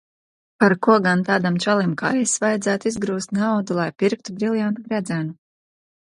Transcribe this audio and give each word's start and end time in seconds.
Par 0.61 0.73
ko 0.85 0.95
gan 1.07 1.19
tādam 1.27 1.59
čalim 1.65 1.91
kā 1.99 2.11
es 2.21 2.33
vajadzētu 2.45 2.91
izgrūst 2.93 3.37
naudu, 3.41 3.77
lai 3.83 3.87
pirktu 4.01 4.37
briljanta 4.41 4.89
gredzenu? 4.89 5.33